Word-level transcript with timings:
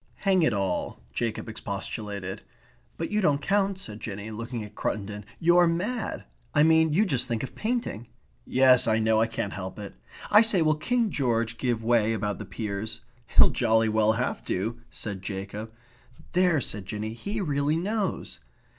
"Hang 0.25 0.41
it 0.41 0.51
all," 0.51 0.99
Jacob 1.13 1.47
expostulated. 1.47 2.41
"But 2.97 3.11
you 3.11 3.21
don't 3.21 3.39
count," 3.39 3.77
said 3.77 3.99
Jinny, 3.99 4.31
looking 4.31 4.63
at 4.63 4.73
Cruttendon. 4.73 5.25
"You're 5.39 5.67
mad. 5.67 6.23
I 6.55 6.63
mean, 6.63 6.91
you 6.91 7.05
just 7.05 7.27
think 7.27 7.43
of 7.43 7.53
painting." 7.53 8.07
"Yes, 8.43 8.87
I 8.87 8.97
know. 8.97 9.21
I 9.21 9.27
can't 9.27 9.53
help 9.53 9.77
it. 9.77 9.93
I 10.31 10.41
say, 10.41 10.63
will 10.63 10.73
King 10.73 11.11
George 11.11 11.59
give 11.59 11.83
way 11.83 12.13
about 12.13 12.39
the 12.39 12.45
peers?" 12.45 13.01
"He'll 13.27 13.51
jolly 13.51 13.89
well 13.89 14.13
have 14.13 14.43
to," 14.47 14.79
said 14.89 15.21
Jacob. 15.21 15.71
"There!" 16.31 16.59
said 16.61 16.87
Jinny. 16.87 17.13
"He 17.13 17.39
really 17.39 17.75
knows." 17.77 18.39